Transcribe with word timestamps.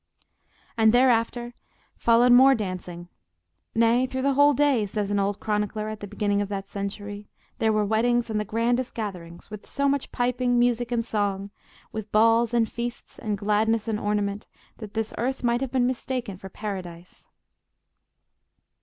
And 0.79 0.93
thereafter 0.93 1.53
followed 1.95 2.31
more 2.31 2.55
dancing; 2.55 3.07
nay, 3.75 4.07
through 4.07 4.23
the 4.23 4.33
whole 4.33 4.55
day, 4.55 4.87
says 4.87 5.11
an 5.11 5.19
old 5.19 5.39
chronicler 5.39 5.89
at 5.89 5.99
the 5.99 6.07
beginning 6.07 6.41
of 6.41 6.49
that 6.49 6.67
century, 6.67 7.29
there 7.59 7.71
were 7.71 7.85
weddings 7.85 8.27
and 8.27 8.39
the 8.39 8.43
grandest 8.43 8.95
gatherings, 8.95 9.51
with 9.51 9.67
so 9.67 9.87
much 9.87 10.11
piping, 10.11 10.57
music 10.57 10.91
and 10.91 11.05
song, 11.05 11.51
with 11.91 12.11
balls 12.11 12.51
and 12.51 12.71
feasts 12.71 13.19
and 13.19 13.37
gladness 13.37 13.87
and 13.87 13.99
ornament, 13.99 14.47
that 14.77 14.95
this 14.95 15.13
earth 15.19 15.43
might 15.43 15.61
have 15.61 15.71
been 15.71 15.85
mistaken 15.85 16.35
for 16.35 16.49
Paradise! 16.49 17.29